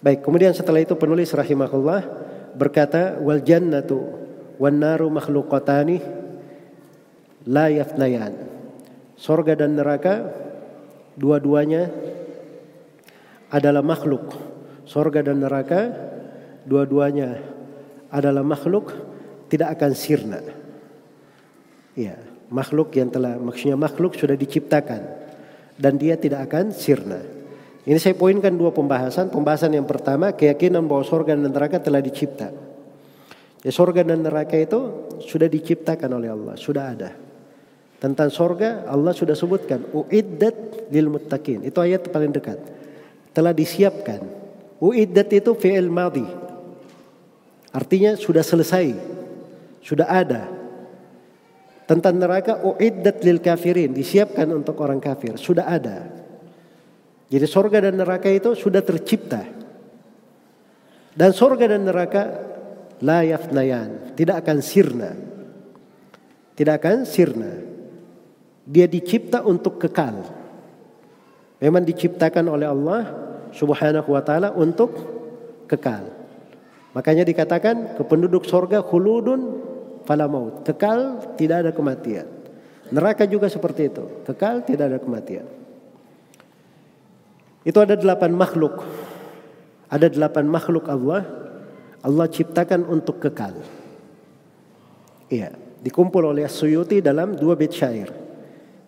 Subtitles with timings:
[0.00, 2.00] Baik, kemudian setelah itu penulis rahimahullah
[2.56, 4.00] berkata wal jannatu
[4.56, 6.00] wan naru makhluqatani
[7.44, 8.32] la yafnayan.
[9.20, 10.24] Sorga dan neraka
[11.20, 11.92] dua-duanya
[13.52, 14.32] adalah makhluk.
[14.88, 15.92] Sorga dan neraka
[16.64, 17.44] dua-duanya
[18.08, 18.96] adalah makhluk
[19.52, 20.40] tidak akan sirna.
[21.92, 22.16] Ya,
[22.48, 25.04] makhluk yang telah maksudnya makhluk sudah diciptakan
[25.76, 27.39] dan dia tidak akan sirna.
[27.80, 29.32] Ini saya poinkan dua pembahasan.
[29.32, 32.52] Pembahasan yang pertama keyakinan bahwa sorga dan neraka telah dicipta.
[33.64, 37.10] Ya, sorga dan neraka itu sudah diciptakan oleh Allah, sudah ada.
[38.00, 41.60] Tentang sorga Allah sudah sebutkan uiddat lil muttaqin.
[41.64, 42.56] Itu ayat paling dekat.
[43.36, 44.24] Telah disiapkan.
[44.80, 46.24] Uiddat itu fi'il madhi.
[47.76, 48.96] Artinya sudah selesai.
[49.84, 50.48] Sudah ada.
[51.84, 56.19] Tentang neraka uiddat lil kafirin, disiapkan untuk orang kafir, sudah ada.
[57.30, 59.46] Jadi sorga dan neraka itu sudah tercipta.
[61.14, 62.22] Dan sorga dan neraka
[63.06, 65.14] la yafnayan, tidak akan sirna.
[66.58, 67.52] Tidak akan sirna.
[68.66, 70.26] Dia dicipta untuk kekal.
[71.62, 73.02] Memang diciptakan oleh Allah
[73.54, 74.90] Subhanahu wa taala untuk
[75.70, 76.10] kekal.
[76.90, 79.62] Makanya dikatakan kependuduk sorga khuludun
[80.02, 80.66] fala maut.
[80.66, 82.26] Kekal tidak ada kematian.
[82.90, 84.04] Neraka juga seperti itu.
[84.26, 85.59] Kekal tidak ada kematian.
[87.64, 88.84] Itu ada delapan makhluk.
[89.92, 91.26] Ada delapan makhluk Allah.
[92.00, 93.60] Allah ciptakan untuk kekal.
[95.28, 95.52] Iya,
[95.84, 98.08] dikumpul oleh Suyuti dalam dua bait syair.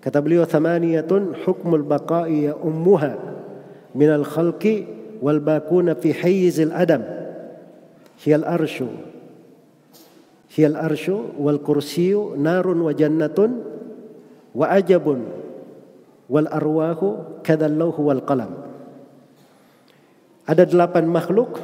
[0.03, 3.15] Kata beliau thamaniyatun hukmul baqa'i ya ummuha
[3.95, 4.89] minal khalqi
[5.21, 7.05] wal bakuna fi hayyizil adam.
[8.25, 8.89] Hiyal arsyu.
[10.51, 13.63] Hiyal arsyu wal kursiyu narun wa jannatun
[14.57, 15.29] wa ajabun
[16.27, 18.53] wal arwahu kadallahu wal qalam.
[20.47, 21.59] Ada delapan makhluk,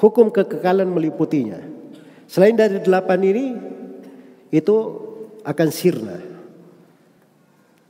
[0.00, 1.60] hukum kekekalan meliputinya.
[2.28, 3.46] Selain dari delapan ini,
[4.52, 4.76] itu
[5.44, 6.18] akan sirna.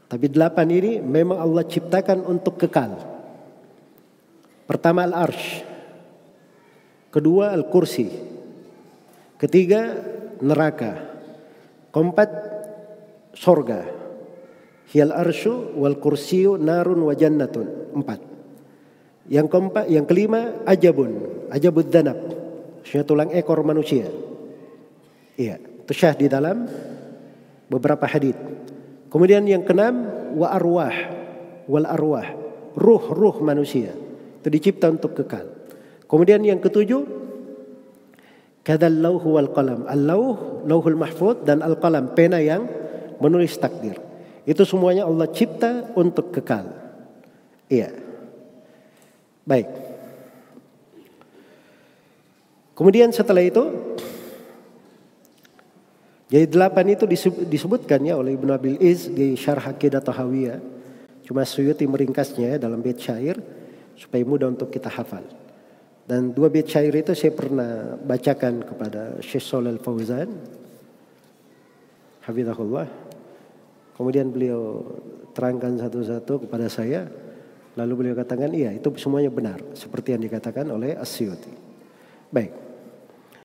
[0.06, 2.94] Tapi delapan ini memang Allah ciptakan untuk kekal.
[4.66, 5.62] Pertama al-arsh.
[7.10, 8.06] Kedua al-kursi.
[9.38, 9.94] Ketiga
[10.42, 11.16] neraka.
[11.90, 12.30] Keempat
[13.34, 14.05] sorga.
[14.92, 17.94] Hiyal arsyu wal kursiyu narun wa jannatun.
[17.96, 18.20] Empat.
[19.26, 21.10] Yang keempat, yang kelima ajabun,
[21.50, 22.18] ajabud danab.
[22.86, 24.06] Maksudnya tulang ekor manusia.
[25.34, 26.70] Iya, itu syah di dalam
[27.66, 28.38] beberapa hadis.
[29.10, 30.06] Kemudian yang keenam
[30.38, 30.94] wa arwah
[31.66, 32.30] wal arwah,
[32.78, 33.90] ruh-ruh manusia.
[34.38, 35.50] Itu dicipta untuk kekal.
[36.06, 37.02] Kemudian yang ketujuh
[38.62, 39.90] kadzal lauhu wal qalam.
[39.90, 42.70] Al-lauh, lauhul mahfud dan al-qalam, pena yang
[43.18, 44.05] menulis takdir.
[44.46, 46.70] Itu semuanya Allah cipta untuk kekal.
[47.66, 47.90] Iya.
[49.42, 49.66] Baik.
[52.78, 53.66] Kemudian setelah itu
[56.26, 57.06] jadi delapan itu
[57.46, 60.58] disebutkan ya oleh Ibnu Abil Iz di Syarh Aqidah Tahawiyah.
[61.26, 63.38] Cuma Suyuti meringkasnya ya dalam bait syair
[63.98, 65.22] supaya mudah untuk kita hafal.
[66.06, 70.30] Dan dua bait syair itu saya pernah bacakan kepada Syekh Shalal Fauzan.
[72.22, 73.05] Hafizahullah.
[73.96, 74.84] Kemudian beliau
[75.32, 77.08] terangkan satu-satu kepada saya.
[77.76, 81.52] Lalu beliau katakan iya itu semuanya benar seperti yang dikatakan oleh Asyuti.
[82.32, 82.65] Baik.